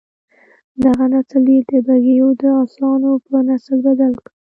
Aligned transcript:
دغه 0.83 1.05
نسل 1.13 1.43
یې 1.53 1.59
د 1.69 1.71
بګیو 1.85 2.29
د 2.41 2.43
اسانو 2.63 3.11
په 3.25 3.35
نسل 3.47 3.77
بدل 3.87 4.11
کړ. 4.19 4.29